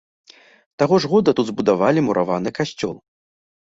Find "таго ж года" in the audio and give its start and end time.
0.83-1.35